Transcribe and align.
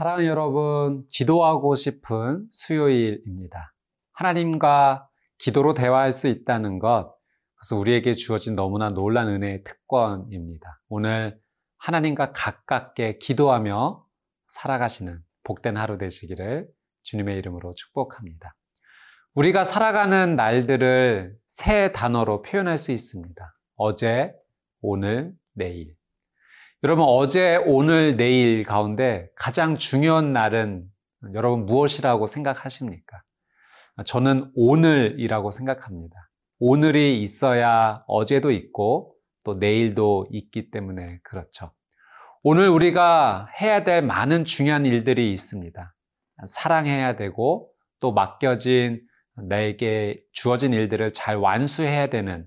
사랑하는 0.00 0.24
여러분, 0.24 1.04
기도하고 1.10 1.74
싶은 1.74 2.46
수요일입니다. 2.52 3.74
하나님과 4.14 5.10
기도로 5.36 5.74
대화할 5.74 6.14
수 6.14 6.26
있다는 6.26 6.78
것, 6.78 7.14
그래서 7.54 7.76
우리에게 7.76 8.14
주어진 8.14 8.54
너무나 8.54 8.88
놀란 8.88 9.28
은혜의 9.28 9.62
특권입니다. 9.62 10.80
오늘 10.88 11.38
하나님과 11.76 12.32
가깝게 12.32 13.18
기도하며 13.18 14.02
살아가시는 14.48 15.20
복된 15.42 15.76
하루 15.76 15.98
되시기를 15.98 16.66
주님의 17.02 17.36
이름으로 17.36 17.74
축복합니다. 17.74 18.56
우리가 19.34 19.64
살아가는 19.64 20.34
날들을 20.34 21.36
세 21.46 21.92
단어로 21.92 22.40
표현할 22.40 22.78
수 22.78 22.92
있습니다. 22.92 23.54
어제, 23.76 24.32
오늘, 24.80 25.34
내일. 25.52 25.99
여러분, 26.82 27.04
어제, 27.06 27.56
오늘, 27.66 28.16
내일 28.16 28.64
가운데 28.64 29.28
가장 29.36 29.76
중요한 29.76 30.32
날은 30.32 30.86
여러분 31.34 31.66
무엇이라고 31.66 32.26
생각하십니까? 32.26 33.22
저는 34.06 34.50
오늘이라고 34.54 35.50
생각합니다. 35.50 36.16
오늘이 36.58 37.22
있어야 37.22 38.02
어제도 38.06 38.50
있고 38.50 39.14
또 39.44 39.56
내일도 39.56 40.26
있기 40.30 40.70
때문에 40.70 41.18
그렇죠. 41.22 41.70
오늘 42.42 42.70
우리가 42.70 43.50
해야 43.60 43.84
될 43.84 44.00
많은 44.00 44.46
중요한 44.46 44.86
일들이 44.86 45.34
있습니다. 45.34 45.94
사랑해야 46.46 47.16
되고 47.16 47.70
또 48.00 48.12
맡겨진 48.12 49.02
내게 49.50 50.22
주어진 50.32 50.72
일들을 50.72 51.12
잘 51.12 51.36
완수해야 51.36 52.06
되는 52.06 52.46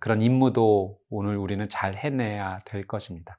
그런 0.00 0.20
임무도 0.20 0.98
오늘 1.10 1.36
우리는 1.36 1.68
잘 1.68 1.94
해내야 1.94 2.58
될 2.64 2.84
것입니다. 2.84 3.38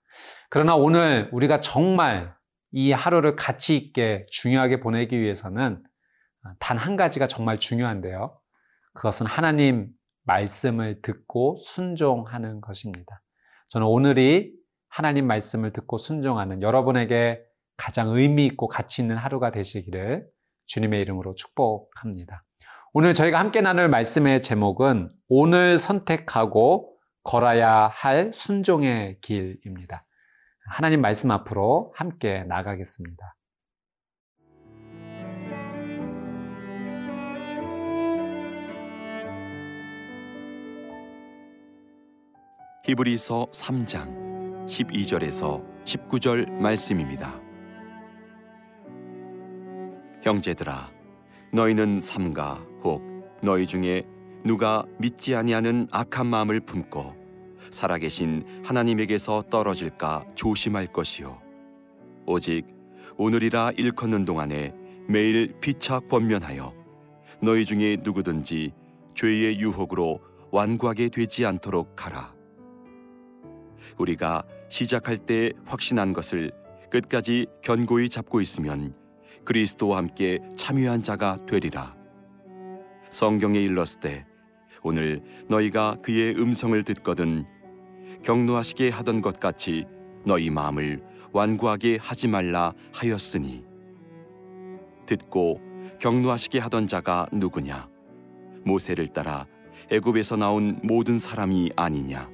그러나 0.50 0.76
오늘 0.76 1.30
우리가 1.32 1.60
정말 1.60 2.34
이 2.72 2.92
하루를 2.92 3.36
가치 3.36 3.76
있게 3.76 4.26
중요하게 4.32 4.80
보내기 4.80 5.20
위해서는 5.20 5.84
단 6.60 6.78
한 6.78 6.96
가지가 6.96 7.28
정말 7.28 7.60
중요한데요. 7.60 8.40
그것은 8.94 9.26
하나님 9.26 9.90
말씀을 10.24 11.02
듣고 11.02 11.56
순종하는 11.56 12.62
것입니다. 12.62 13.22
저는 13.70 13.88
오늘이 13.88 14.54
하나님 14.88 15.28
말씀을 15.28 15.74
듣고 15.74 15.98
순종하는 15.98 16.62
여러분에게 16.62 17.42
가장 17.78 18.10
의미 18.10 18.46
있고 18.48 18.68
가치 18.68 19.02
있는 19.02 19.18
하루가 19.18 19.52
되시기를 19.52 20.28
주님의 20.66 21.02
이름으로 21.02 21.36
축복합니다. 21.36 22.44
오늘 22.94 23.14
저희가 23.14 23.40
함께 23.40 23.62
나눌 23.62 23.88
말씀의 23.88 24.42
제목은 24.42 25.10
오늘 25.30 25.78
선택하고 25.78 26.96
걸어야 27.24 27.88
할 27.94 28.32
순종의 28.34 29.20
길입니다. 29.22 30.06
하나님 30.70 31.02
말씀 31.02 31.32
앞으로 31.32 31.92
함께 31.96 32.44
나가겠습니다. 32.44 33.36
히브리서 42.86 43.48
3장 43.52 44.66
12절에서 44.68 45.66
19절 45.86 46.52
말씀입니다. 46.52 47.40
형제들아 50.24 50.92
너희는 51.52 52.00
삼가 52.00 52.64
혹 52.84 53.04
너희 53.42 53.66
중에 53.66 54.04
누가 54.46 54.86
믿지 55.00 55.36
아니하는 55.36 55.88
악한 55.92 56.28
마음을 56.28 56.60
품고 56.60 57.19
살아계신 57.72 58.64
하나님에게서 58.64 59.44
떨어질까 59.50 60.26
조심할 60.36 60.88
것이요 60.88 61.42
오직 62.26 62.66
오늘이라 63.18 63.72
일컫는 63.78 64.26
동안에 64.26 64.74
매일 65.08 65.54
피차 65.60 66.00
권면하여 66.02 66.74
너희 67.42 67.66
중에 67.66 67.98
누구든지 68.04 68.72
죄의 69.16 69.60
유혹으로 69.60 70.20
완고하게 70.52 71.10
되지 71.10 71.46
않도록 71.46 72.06
하라 72.06 72.34
우리가 73.98 74.44
시작할 74.70 75.18
때 75.18 75.52
확신한 75.66 76.14
것을 76.14 76.52
끝까지 76.90 77.48
견고히 77.62 78.10
잡고 78.10 78.42
있으면 78.42 78.96
그리스도와 79.46 79.98
함께 79.98 80.40
참여한 80.56 81.02
자가 81.02 81.38
되리라. 81.46 81.96
성경에 83.10 83.60
일렀을 83.60 84.00
때 84.00 84.26
오늘 84.84 85.22
너희가 85.48 85.98
그의 86.02 86.36
음성을 86.36 86.82
듣거든 86.84 87.46
경노하시게 88.24 88.90
하던 88.90 89.22
것 89.22 89.40
같이 89.40 89.86
너희 90.26 90.50
마음을 90.50 91.02
완고하게 91.32 91.98
하지 92.02 92.28
말라 92.28 92.74
하였으니. 92.94 93.64
듣고 95.06 95.62
경노하시게 96.00 96.60
하던 96.60 96.88
자가 96.88 97.28
누구냐? 97.32 97.88
모세를 98.64 99.08
따라 99.08 99.46
애굽에서 99.92 100.36
나온 100.36 100.80
모든 100.84 101.18
사람이 101.18 101.72
아니냐? 101.76 102.30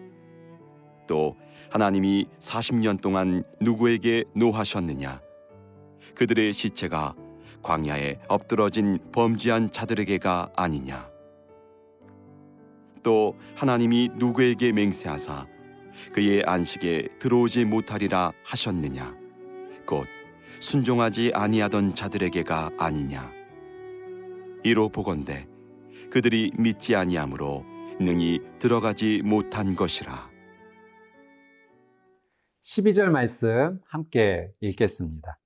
또 1.08 1.36
하나님이 1.70 2.28
40년 2.40 3.00
동안 3.02 3.44
누구에게 3.62 4.26
노하셨느냐? 4.36 5.22
그들의 6.16 6.54
시체가 6.54 7.16
광야에 7.62 8.20
엎드러진 8.28 9.00
범죄한 9.12 9.72
자들에게가 9.72 10.52
아니냐. 10.56 11.10
또 13.04 13.36
하나님이 13.56 14.10
누구에게 14.16 14.72
맹세하사 14.72 15.48
그의 16.14 16.44
안식에 16.46 17.10
들어오지 17.20 17.66
못하리라 17.66 18.32
하셨느냐. 18.44 19.16
곧 19.86 20.08
순종하지 20.60 21.32
아니하던 21.34 21.94
자들에게가 21.94 22.72
아니냐. 22.78 23.32
이로 24.64 24.90
보건대 24.90 25.48
그들이 26.10 26.52
믿지 26.58 26.96
아니하므로 26.96 27.66
능히 28.00 28.40
들어가지 28.60 29.22
못한 29.24 29.76
것이라. 29.76 30.30
12절 32.64 33.10
말씀 33.10 33.80
함께 33.88 34.50
읽겠습니다. 34.62 35.38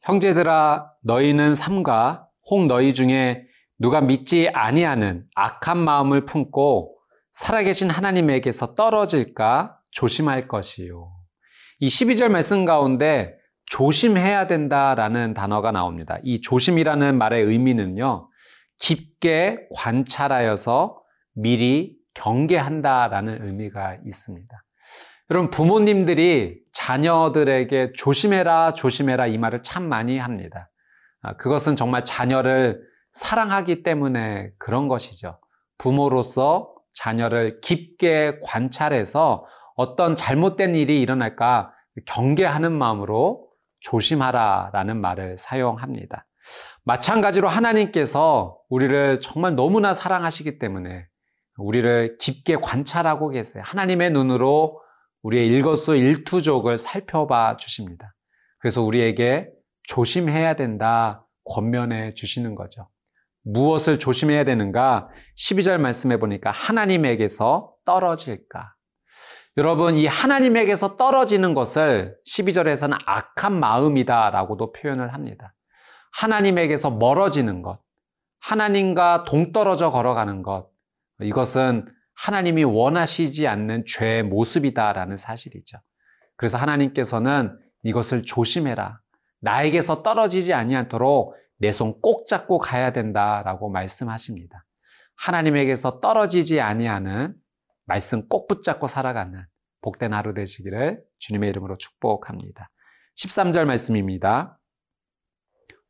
형제들아 0.00 0.90
너희는 1.02 1.54
삼가 1.54 2.26
혹 2.50 2.66
너희 2.66 2.94
중에 2.94 3.46
누가 3.78 4.00
믿지 4.00 4.48
아니하는 4.48 5.26
악한 5.34 5.78
마음을 5.78 6.24
품고 6.24 6.97
살아계신 7.38 7.88
하나님에게서 7.88 8.74
떨어질까 8.74 9.78
조심할 9.92 10.48
것이요. 10.48 11.12
이 11.78 11.86
12절 11.86 12.30
말씀 12.30 12.64
가운데 12.64 13.36
조심해야 13.66 14.48
된다라는 14.48 15.34
단어가 15.34 15.70
나옵니다. 15.70 16.18
이 16.24 16.40
조심이라는 16.40 17.16
말의 17.16 17.44
의미는요, 17.44 18.28
깊게 18.80 19.68
관찰하여서 19.72 21.00
미리 21.34 21.96
경계한다라는 22.14 23.46
의미가 23.46 23.98
있습니다. 24.04 24.64
여러분, 25.30 25.50
부모님들이 25.50 26.58
자녀들에게 26.72 27.92
조심해라, 27.92 28.74
조심해라 28.74 29.28
이 29.28 29.38
말을 29.38 29.62
참 29.62 29.88
많이 29.88 30.18
합니다. 30.18 30.70
아, 31.22 31.36
그것은 31.36 31.76
정말 31.76 32.04
자녀를 32.04 32.82
사랑하기 33.12 33.84
때문에 33.84 34.50
그런 34.58 34.88
것이죠. 34.88 35.38
부모로서 35.76 36.77
자녀를 36.98 37.60
깊게 37.60 38.40
관찰해서 38.42 39.46
어떤 39.76 40.16
잘못된 40.16 40.74
일이 40.74 41.00
일어날까 41.00 41.72
경계하는 42.06 42.72
마음으로 42.72 43.48
조심하라 43.80 44.70
라는 44.72 45.00
말을 45.00 45.38
사용합니다. 45.38 46.26
마찬가지로 46.84 47.46
하나님께서 47.48 48.58
우리를 48.68 49.20
정말 49.20 49.54
너무나 49.54 49.94
사랑하시기 49.94 50.58
때문에 50.58 51.06
우리를 51.56 52.18
깊게 52.18 52.56
관찰하고 52.56 53.28
계세요. 53.28 53.62
하나님의 53.64 54.10
눈으로 54.10 54.80
우리의 55.22 55.46
일거수 55.46 55.94
일투족을 55.94 56.78
살펴봐 56.78 57.58
주십니다. 57.58 58.14
그래서 58.58 58.82
우리에게 58.82 59.48
조심해야 59.84 60.56
된다 60.56 61.26
권면해 61.44 62.14
주시는 62.14 62.56
거죠. 62.56 62.88
무엇을 63.44 63.98
조심해야 63.98 64.44
되는가? 64.44 65.08
12절 65.36 65.78
말씀해 65.78 66.18
보니까 66.18 66.50
하나님에게서 66.50 67.74
떨어질까? 67.84 68.74
여러분, 69.56 69.94
이 69.94 70.06
하나님에게서 70.06 70.96
떨어지는 70.96 71.54
것을 71.54 72.16
12절에서는 72.26 72.96
악한 73.06 73.58
마음이다 73.58 74.30
라고도 74.30 74.72
표현을 74.72 75.14
합니다. 75.14 75.54
하나님에게서 76.12 76.90
멀어지는 76.90 77.62
것, 77.62 77.80
하나님과 78.40 79.24
동떨어져 79.24 79.90
걸어가는 79.90 80.42
것, 80.42 80.70
이것은 81.20 81.86
하나님이 82.14 82.64
원하시지 82.64 83.46
않는 83.46 83.84
죄의 83.86 84.24
모습이다라는 84.24 85.16
사실이죠. 85.16 85.78
그래서 86.36 86.58
하나님께서는 86.58 87.58
이것을 87.82 88.22
조심해라. 88.22 89.00
나에게서 89.40 90.02
떨어지지 90.02 90.52
아니하도록 90.52 91.34
내 91.60 91.70
손 91.70 92.00
꼭 92.00 92.26
잡고 92.26 92.58
가야 92.58 92.92
된다라고 92.92 93.70
말씀하십니다. 93.70 94.64
하나님에게서 95.16 96.00
떨어지지 96.00 96.60
아니하는 96.60 97.34
말씀 97.86 98.28
꼭 98.28 98.46
붙잡고 98.46 98.86
살아가는 98.86 99.44
복된 99.80 100.12
하루 100.12 100.34
되시기를 100.34 101.02
주님의 101.18 101.50
이름으로 101.50 101.76
축복합니다. 101.78 102.70
13절 103.16 103.64
말씀입니다. 103.64 104.58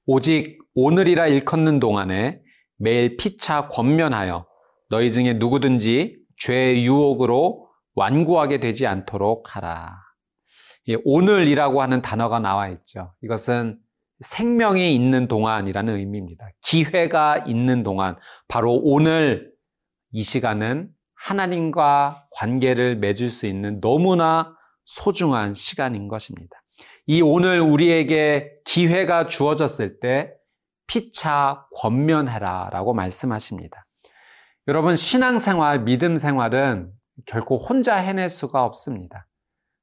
오직 0.07 0.59
오늘이라 0.75 1.27
일컫는 1.27 1.81
동안에 1.81 2.41
매일 2.79 3.17
피차 3.17 3.69
권면하여 3.69 4.47
너희 4.89 5.13
중에 5.13 5.35
누구든지 5.35 6.19
죄의 6.39 6.87
유혹으로 6.87 7.69
완고하게 7.95 8.61
되지 8.61 8.87
않도록 8.87 9.55
하라. 9.57 9.99
오늘이라고 11.05 11.83
하는 11.83 12.01
단어가 12.01 12.39
나와 12.41 12.69
있죠. 12.69 13.13
이것은 13.23 13.79
생명이 14.21 14.95
있는 14.95 15.29
동안이라는 15.29 15.97
의미입니다. 15.97 16.49
기회가 16.63 17.39
있는 17.39 17.83
동안, 17.83 18.17
바로 18.49 18.75
오늘 18.83 19.53
이 20.13 20.23
시간은 20.23 20.91
하나님과 21.15 22.27
관계를 22.33 22.97
맺을 22.97 23.29
수 23.29 23.47
있는 23.47 23.81
너무나 23.81 24.57
소중한 24.85 25.55
시간인 25.55 26.09
것입니다. 26.09 26.57
이 27.07 27.23
오늘 27.23 27.61
우리에게 27.61 28.53
기회가 28.65 29.27
주어졌을 29.27 30.01
때 30.01 30.33
피차 30.87 31.67
권면해라 31.77 32.71
라고 32.73 32.95
말씀하십니다. 32.95 33.87
여러분, 34.67 34.97
신앙생활, 34.97 35.85
믿음 35.85 36.17
생활은 36.17 36.91
결코 37.27 37.57
혼자 37.57 37.97
해낼 37.97 38.31
수가 38.31 38.65
없습니다. 38.65 39.27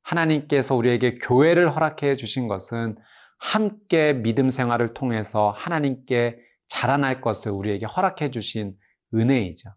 하나님께서 0.03 0.75
우리에게 0.75 1.15
교회를 1.15 1.75
허락해 1.75 2.15
주신 2.15 2.47
것은 2.47 2.95
함께 3.37 4.13
믿음 4.13 4.49
생활을 4.49 4.93
통해서 4.93 5.53
하나님께 5.55 6.39
자라날 6.67 7.21
것을 7.21 7.51
우리에게 7.51 7.85
허락해 7.85 8.31
주신 8.31 8.75
은혜이죠. 9.13 9.69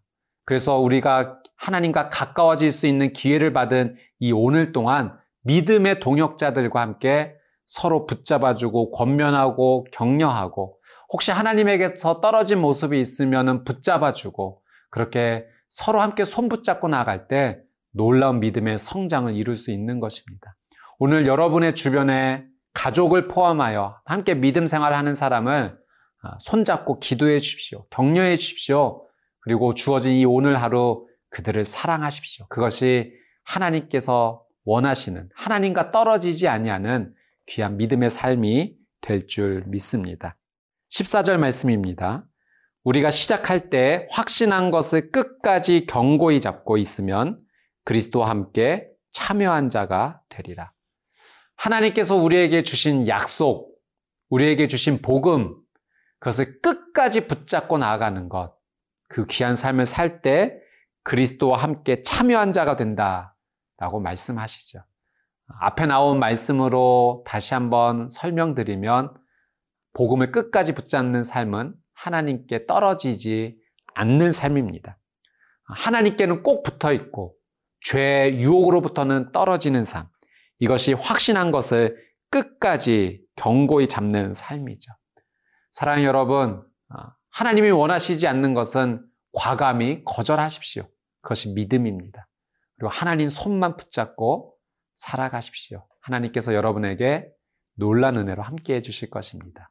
그래서 0.45 0.77
우리가 0.77 1.39
하나님과 1.55 2.09
가까워질 2.09 2.71
수 2.71 2.87
있는 2.87 3.13
기회를 3.13 3.53
받은 3.53 3.95
이 4.19 4.31
오늘 4.31 4.71
동안 4.71 5.17
믿음의 5.43 5.99
동역자들과 5.99 6.81
함께 6.81 7.35
서로 7.67 8.05
붙잡아주고 8.05 8.91
권면하고 8.91 9.85
격려하고 9.91 10.79
혹시 11.11 11.31
하나님에게서 11.31 12.21
떨어진 12.21 12.59
모습이 12.59 12.99
있으면 12.99 13.63
붙잡아주고 13.63 14.61
그렇게 14.89 15.45
서로 15.69 16.01
함께 16.01 16.25
손 16.25 16.49
붙잡고 16.49 16.87
나아갈 16.87 17.27
때 17.27 17.59
놀라운 17.91 18.39
믿음의 18.39 18.79
성장을 18.79 19.33
이룰 19.35 19.55
수 19.55 19.71
있는 19.71 19.99
것입니다. 19.99 20.55
오늘 20.97 21.27
여러분의 21.27 21.75
주변에 21.75 22.45
가족을 22.73 23.27
포함하여 23.27 23.99
함께 24.05 24.33
믿음 24.35 24.67
생활을 24.67 24.97
하는 24.97 25.15
사람을 25.15 25.77
아, 26.21 26.37
손잡고 26.39 26.99
기도해 26.99 27.39
주십시오. 27.39 27.85
격려해 27.89 28.37
주십시오. 28.37 29.05
그리고 29.41 29.73
주어진 29.73 30.13
이 30.13 30.25
오늘 30.25 30.61
하루 30.61 31.07
그들을 31.29 31.63
사랑하십시오. 31.63 32.47
그것이 32.47 33.13
하나님께서 33.43 34.43
원하시는 34.65 35.29
하나님과 35.35 35.91
떨어지지 35.91 36.47
아니하는 36.47 37.13
귀한 37.47 37.77
믿음의 37.77 38.09
삶이 38.09 38.75
될 39.01 39.27
줄 39.27 39.63
믿습니다. 39.67 40.35
14절 40.91 41.37
말씀입니다. 41.37 42.25
우리가 42.83 43.09
시작할 43.11 43.69
때 43.69 44.07
확신한 44.11 44.71
것을 44.71 45.11
끝까지 45.11 45.85
경고히 45.85 46.41
잡고 46.41 46.77
있으면 46.77 47.39
그리스도와 47.85 48.29
함께 48.29 48.87
참여한 49.11 49.69
자가 49.69 50.21
되리라. 50.29 50.71
하나님께서 51.59 52.15
우리에게 52.15 52.63
주신 52.63 53.07
약속, 53.07 53.77
우리에게 54.29 54.67
주신 54.67 55.01
복음, 55.01 55.55
그것을 56.19 56.61
끝까지 56.61 57.27
붙잡고 57.27 57.77
나아가는 57.77 58.29
것, 58.29 58.55
그 59.09 59.25
귀한 59.25 59.55
삶을 59.55 59.85
살 59.85 60.21
때 60.21 60.57
그리스도와 61.03 61.57
함께 61.57 62.01
참여한 62.01 62.53
자가 62.53 62.77
된다라고 62.77 63.99
말씀하시죠. 64.01 64.79
앞에 65.61 65.85
나온 65.85 66.19
말씀으로 66.19 67.23
다시 67.27 67.53
한번 67.53 68.09
설명드리면 68.09 69.13
복음을 69.93 70.31
끝까지 70.31 70.73
붙잡는 70.73 71.23
삶은 71.23 71.73
하나님께 71.93 72.67
떨어지지 72.67 73.57
않는 73.95 74.31
삶입니다. 74.31 74.97
하나님께는 75.63 76.43
꼭 76.43 76.63
붙어 76.63 76.93
있고 76.93 77.35
죄의 77.81 78.39
유혹으로부터는 78.39 79.31
떨어지는 79.31 79.83
삶. 79.83 80.05
이것이 80.59 80.93
확신한 80.93 81.51
것을 81.51 81.97
끝까지 82.29 83.21
경고히 83.35 83.87
잡는 83.87 84.33
삶이죠. 84.33 84.91
사랑하는 85.71 86.05
여러분, 86.05 86.63
아, 86.89 87.13
하나님이 87.31 87.71
원하시지 87.71 88.27
않는 88.27 88.53
것은 88.53 89.05
과감히 89.33 90.03
거절하십시오. 90.03 90.87
그것이 91.21 91.53
믿음입니다. 91.53 92.27
그리고 92.75 92.91
하나님 92.91 93.29
손만 93.29 93.75
붙잡고 93.75 94.55
살아가십시오. 94.97 95.85
하나님께서 96.01 96.53
여러분에게 96.53 97.29
놀란 97.75 98.17
은혜로 98.17 98.41
함께 98.43 98.75
해주실 98.75 99.09
것입니다. 99.09 99.69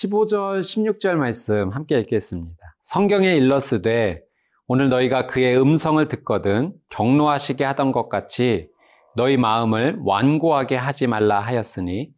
15절, 0.00 0.60
16절 0.60 1.16
말씀 1.16 1.68
함께 1.70 1.98
읽겠습니다. 1.98 2.56
성경에 2.82 3.36
일러스되 3.36 4.22
오늘 4.66 4.88
너희가 4.88 5.26
그의 5.26 5.60
음성을 5.60 6.06
듣거든 6.08 6.72
경노하시게 6.88 7.64
하던 7.64 7.92
것 7.92 8.08
같이 8.08 8.70
너희 9.16 9.36
마음을 9.36 9.98
완고하게 10.02 10.76
하지 10.76 11.06
말라 11.06 11.40
하였으니 11.40 12.12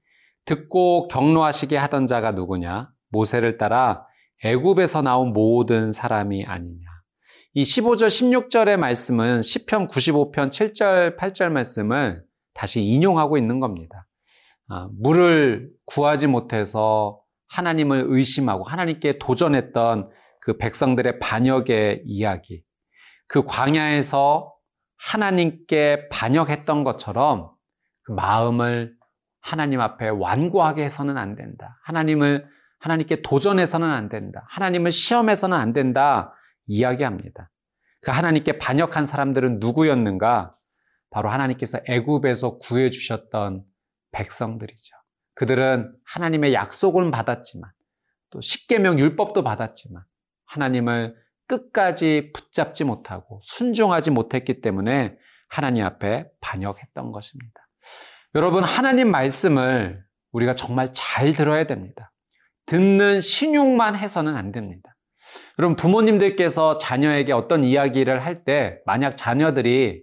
듣고 0.44 1.08
경노하시게 1.08 1.76
하던 1.76 2.06
자가 2.06 2.32
누구냐? 2.32 2.90
모세를 3.08 3.58
따라 3.58 4.06
애굽에서 4.44 5.02
나온 5.02 5.32
모든 5.32 5.90
사람이 5.90 6.44
아니냐. 6.44 6.86
이 7.54 7.64
15절, 7.64 8.06
16절의 8.06 8.76
말씀은 8.76 9.40
10편 9.40 9.90
95편 9.90 10.50
7절, 10.50 11.16
8절 11.16 11.50
말씀을 11.50 12.22
다시 12.54 12.80
인용하고 12.80 13.38
있는 13.38 13.58
겁니다. 13.58 14.06
아, 14.68 14.88
물을 14.92 15.70
구하지 15.84 16.28
못해서 16.28 17.21
하나님을 17.52 18.04
의심하고 18.08 18.64
하나님께 18.64 19.18
도전했던 19.18 20.10
그 20.40 20.56
백성들의 20.56 21.18
반역의 21.18 22.02
이야기. 22.04 22.64
그 23.28 23.44
광야에서 23.44 24.52
하나님께 24.96 26.08
반역했던 26.08 26.84
것처럼 26.84 27.50
그 28.02 28.12
마음을 28.12 28.94
하나님 29.40 29.80
앞에 29.80 30.08
완고하게 30.08 30.84
해서는 30.84 31.16
안 31.18 31.34
된다. 31.34 31.78
하나님을 31.84 32.46
하나님께 32.80 33.22
도전해서는 33.22 33.88
안 33.88 34.08
된다. 34.08 34.44
하나님을 34.48 34.90
시험해서는 34.90 35.56
안 35.56 35.72
된다. 35.72 36.34
이야기합니다. 36.66 37.50
그 38.00 38.10
하나님께 38.10 38.58
반역한 38.58 39.06
사람들은 39.06 39.58
누구였는가? 39.60 40.56
바로 41.10 41.28
하나님께서 41.28 41.78
애굽에서 41.86 42.58
구해 42.58 42.90
주셨던 42.90 43.64
백성들이죠. 44.12 45.01
그들은 45.34 45.94
하나님의 46.04 46.54
약속을 46.54 47.10
받았지만 47.10 47.70
또 48.30 48.40
십계명 48.40 48.98
율법도 48.98 49.42
받았지만 49.42 50.02
하나님을 50.46 51.16
끝까지 51.46 52.32
붙잡지 52.32 52.84
못하고 52.84 53.40
순종하지 53.42 54.10
못했기 54.10 54.60
때문에 54.60 55.16
하나님 55.48 55.84
앞에 55.84 56.26
반역했던 56.40 57.12
것입니다. 57.12 57.68
여러분 58.34 58.64
하나님 58.64 59.10
말씀을 59.10 60.02
우리가 60.32 60.54
정말 60.54 60.90
잘 60.94 61.34
들어야 61.34 61.66
됩니다. 61.66 62.10
듣는 62.66 63.20
신용만 63.20 63.96
해서는 63.96 64.36
안 64.36 64.52
됩니다. 64.52 64.96
여러분 65.58 65.76
부모님들께서 65.76 66.78
자녀에게 66.78 67.32
어떤 67.32 67.64
이야기를 67.64 68.24
할 68.24 68.44
때 68.44 68.80
만약 68.86 69.16
자녀들이 69.16 70.02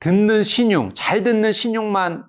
듣는 0.00 0.42
신용, 0.42 0.92
잘 0.92 1.22
듣는 1.22 1.50
신용만 1.52 2.24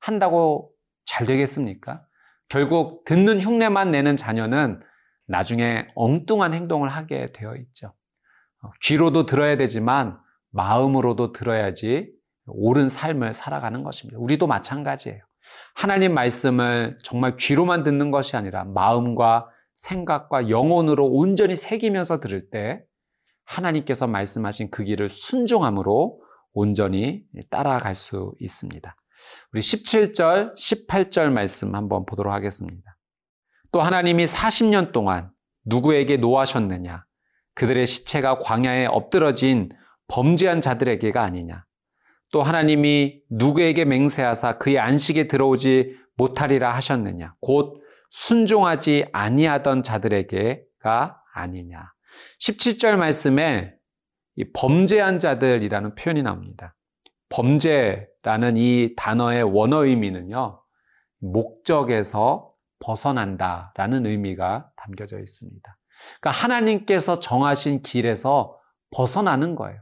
한다고 0.00 0.71
잘 1.04 1.26
되겠습니까? 1.26 2.04
결국 2.48 3.04
듣는 3.04 3.40
흉내만 3.40 3.90
내는 3.90 4.16
자녀는 4.16 4.80
나중에 5.26 5.86
엉뚱한 5.94 6.52
행동을 6.52 6.88
하게 6.88 7.32
되어 7.32 7.56
있죠. 7.56 7.94
어, 8.62 8.70
귀로도 8.82 9.26
들어야 9.26 9.56
되지만 9.56 10.18
마음으로도 10.50 11.32
들어야지 11.32 12.12
옳은 12.46 12.88
삶을 12.88 13.34
살아가는 13.34 13.82
것입니다. 13.82 14.18
우리도 14.18 14.46
마찬가지예요. 14.46 15.20
하나님 15.74 16.14
말씀을 16.14 16.98
정말 17.02 17.36
귀로만 17.36 17.84
듣는 17.84 18.10
것이 18.10 18.36
아니라 18.36 18.64
마음과 18.64 19.48
생각과 19.76 20.48
영혼으로 20.48 21.06
온전히 21.06 21.56
새기면서 21.56 22.20
들을 22.20 22.50
때 22.50 22.82
하나님께서 23.44 24.06
말씀하신 24.06 24.70
그 24.70 24.84
길을 24.84 25.08
순종함으로 25.08 26.20
온전히 26.52 27.24
따라갈 27.50 27.94
수 27.94 28.34
있습니다. 28.38 28.94
우리 29.52 29.60
17절, 29.60 30.56
18절 30.56 31.30
말씀 31.30 31.74
한번 31.74 32.06
보도록 32.06 32.32
하겠습니다. 32.32 32.96
또 33.70 33.80
하나님이 33.80 34.24
40년 34.24 34.92
동안 34.92 35.30
누구에게 35.64 36.16
노하셨느냐? 36.16 37.04
그들의 37.54 37.86
시체가 37.86 38.38
광야에 38.38 38.86
엎드러진 38.86 39.70
범죄한 40.08 40.60
자들에게가 40.60 41.22
아니냐? 41.22 41.64
또 42.32 42.42
하나님이 42.42 43.20
누구에게 43.30 43.84
맹세하사 43.84 44.58
그의 44.58 44.78
안식에 44.78 45.26
들어오지 45.26 45.96
못하리라 46.16 46.74
하셨느냐? 46.74 47.34
곧 47.40 47.82
순종하지 48.10 49.06
아니하던 49.12 49.82
자들에게가 49.82 51.22
아니냐. 51.34 51.92
17절 52.40 52.96
말씀에 52.96 53.74
범죄한 54.54 55.18
자들이라는 55.18 55.94
표현이 55.94 56.22
나옵니다. 56.22 56.74
범죄라는 57.32 58.56
이 58.56 58.94
단어의 58.96 59.42
원어 59.42 59.84
의미는요, 59.84 60.62
목적에서 61.18 62.52
벗어난다라는 62.80 64.06
의미가 64.06 64.70
담겨져 64.76 65.18
있습니다. 65.18 65.78
그러니까 66.20 66.42
하나님께서 66.42 67.18
정하신 67.18 67.82
길에서 67.82 68.58
벗어나는 68.90 69.54
거예요. 69.54 69.80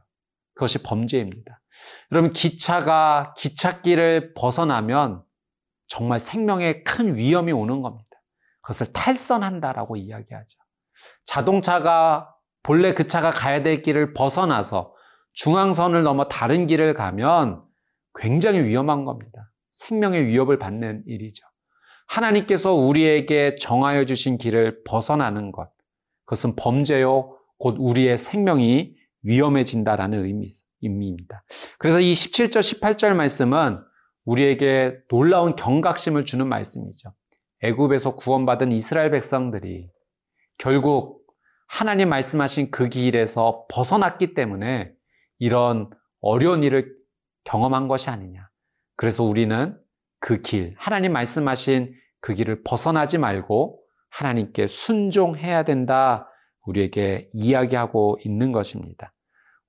그것이 0.55 0.83
범죄입니다. 0.83 1.61
여러분, 2.13 2.33
기차가 2.33 3.35
기찻길을 3.39 4.35
벗어나면 4.35 5.23
정말 5.89 6.21
생명에 6.21 6.83
큰 6.83 7.17
위험이 7.17 7.53
오는 7.53 7.83
겁니다. 7.83 8.09
그것을 8.61 8.93
탈선한다라고 8.93 9.97
이야기하죠. 9.97 10.59
자동차가 11.25 12.35
본래 12.63 12.93
그 12.93 13.07
차가 13.07 13.31
가야 13.31 13.63
될 13.63 13.83
길을 13.83 14.13
벗어나서 14.13 14.95
중앙선을 15.33 16.03
넘어 16.03 16.29
다른 16.29 16.67
길을 16.67 16.95
가면 16.95 17.63
굉장히 18.15 18.65
위험한 18.65 19.05
겁니다. 19.05 19.51
생명의 19.73 20.27
위협을 20.27 20.59
받는 20.59 21.05
일이죠. 21.07 21.45
하나님께서 22.07 22.75
우리에게 22.75 23.55
정하여 23.55 24.05
주신 24.05 24.37
길을 24.37 24.83
벗어나는 24.85 25.53
것. 25.53 25.71
그것은 26.25 26.57
범죄요, 26.57 27.37
곧 27.59 27.77
우리의 27.79 28.19
생명이 28.19 28.95
위험해진다라는 29.23 30.25
의미, 30.25 30.53
의미입니다. 30.83 31.45
그래서 31.79 32.01
이 32.01 32.13
17절, 32.13 32.81
18절 32.81 33.15
말씀은 33.15 33.81
우리에게 34.25 34.99
놀라운 35.09 35.55
경각심을 35.57 36.25
주는 36.25 36.47
말씀이죠. 36.49 37.13
애굽에서 37.63 38.17
구원받은 38.17 38.73
이스라엘 38.73 39.11
백성들이 39.11 39.91
결국 40.59 41.21
하나님 41.67 42.09
말씀하신 42.09 42.71
그 42.71 42.89
길에서 42.89 43.67
벗어났기 43.71 44.35
때문에 44.35 44.93
이런 45.41 45.91
어려운 46.21 46.63
일을 46.63 46.95
경험한 47.45 47.89
것이 47.89 48.11
아니냐. 48.11 48.49
그래서 48.97 49.25
우리는 49.25 49.77
그 50.21 50.43
길, 50.43 50.75
하나님 50.79 51.13
말씀하신 51.13 51.95
그 52.21 52.35
길을 52.35 52.63
벗어나지 52.63 53.19
말고 53.19 53.81
하나님께 54.11 54.67
순종해야 54.67 55.65
된다. 55.65 56.29
우리에게 56.67 57.31
이야기하고 57.33 58.19
있는 58.25 58.53
것입니다. 58.53 59.13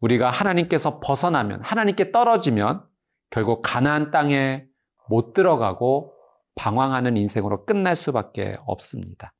우리가 0.01 0.29
하나님께서 0.29 0.99
벗어나면, 0.99 1.61
하나님께 1.63 2.11
떨어지면 2.11 2.83
결국 3.29 3.61
가나안 3.63 4.11
땅에 4.11 4.65
못 5.07 5.33
들어가고 5.33 6.13
방황하는 6.55 7.15
인생으로 7.15 7.65
끝날 7.65 7.95
수밖에 7.95 8.57
없습니다. 8.65 9.33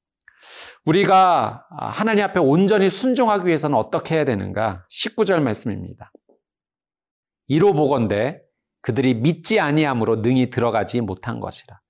우리가 0.85 1.65
하나님 1.69 2.23
앞에 2.23 2.39
온전히 2.39 2.89
순종하기 2.89 3.45
위해서는 3.45 3.77
어떻게 3.77 4.15
해야 4.15 4.25
되는가? 4.25 4.85
19절 4.89 5.41
말씀입니다. 5.41 6.11
이로 7.51 7.74
보건대 7.74 8.41
그들이 8.79 9.13
믿지 9.13 9.60
아니함으로 9.60 10.22
능히 10.22 10.50
들어가지 10.50 11.01
못한 11.01 11.41
것이라. 11.41 11.81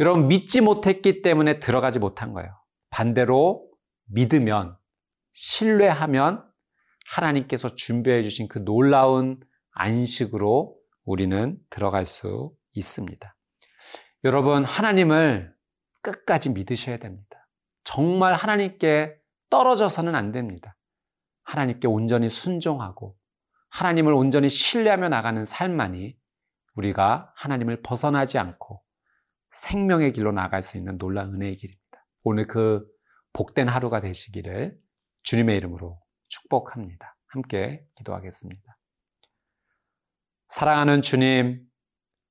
여러분 0.00 0.28
믿지 0.28 0.60
못했기 0.60 1.22
때문에 1.22 1.60
들어가지 1.60 1.98
못한 1.98 2.34
거예요. 2.34 2.50
반대로 2.90 3.66
믿으면 4.10 4.76
신뢰하면 5.32 6.44
하나님께서 7.06 7.74
준비해 7.74 8.22
주신 8.22 8.48
그 8.48 8.58
놀라운 8.58 9.40
안식으로 9.70 10.76
우리는 11.06 11.56
들어갈 11.70 12.04
수 12.04 12.52
있습니다. 12.74 13.34
여러분 14.24 14.62
하나님을 14.62 15.54
끝까지 16.02 16.50
믿으셔야 16.50 16.98
됩니다. 16.98 17.48
정말 17.82 18.34
하나님께 18.34 19.16
떨어져서는 19.48 20.14
안 20.14 20.32
됩니다. 20.32 20.76
하나님께 21.44 21.88
온전히 21.88 22.28
순종하고 22.28 23.17
하나님을 23.70 24.12
온전히 24.12 24.48
신뢰하며 24.48 25.08
나가는 25.08 25.44
삶만이 25.44 26.16
우리가 26.74 27.32
하나님을 27.36 27.82
벗어나지 27.82 28.38
않고 28.38 28.82
생명의 29.50 30.12
길로 30.12 30.32
나갈 30.32 30.62
수 30.62 30.76
있는 30.76 30.98
놀라운 30.98 31.34
은혜의 31.34 31.56
길입니다. 31.56 32.06
오늘 32.22 32.46
그 32.46 32.86
복된 33.32 33.68
하루가 33.68 34.00
되시기를 34.00 34.78
주님의 35.22 35.56
이름으로 35.56 36.00
축복합니다. 36.28 37.16
함께 37.26 37.84
기도하겠습니다. 37.96 38.78
사랑하는 40.48 41.02
주님, 41.02 41.60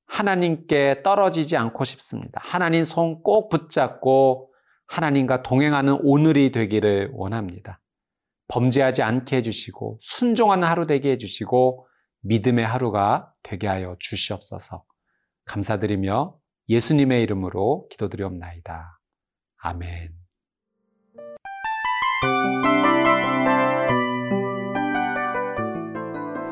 하나님께 0.08 1.04
떨어지지 1.04 1.58
않고 1.58 1.84
싶습니다. 1.86 2.42
하나님 2.44 2.84
손 2.84 3.22
꼭 3.24 3.50
붙잡고 3.50 4.54
하나님과 4.88 5.44
동행하는 5.44 6.00
오늘이 6.02 6.52
되기를 6.52 7.12
원합니다. 7.14 7.80
범죄하지 8.48 9.02
않게 9.02 9.38
해주시고 9.38 9.98
순종하는 10.02 10.68
하루 10.68 10.88
되게 10.88 11.12
해주시고 11.12 11.88
믿음의 12.22 12.66
하루가 12.66 13.32
되게 13.44 13.68
하여 13.68 13.96
주시옵소서. 14.00 14.84
감사드리며 15.46 16.36
예수님의 16.70 17.24
이름으로 17.24 17.88
기도드리옵나이다. 17.90 19.00
아멘. 19.58 20.14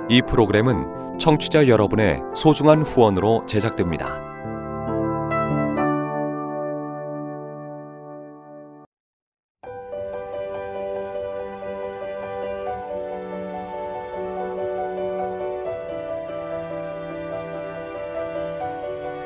이 0.09 0.21
프로그램은 0.21 1.17
청취자 1.17 1.67
여러분의 1.67 2.19
소중한 2.35 2.83
후원으로 2.83 3.45
제작됩니다. 3.47 4.34